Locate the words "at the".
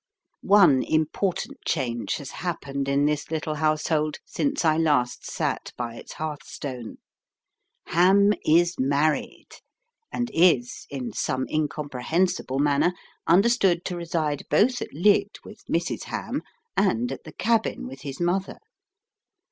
17.11-17.33